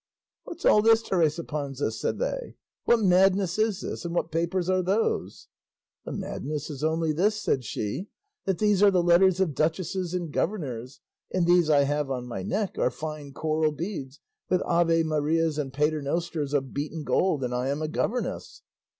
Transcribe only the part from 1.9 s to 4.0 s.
said they; "what madness is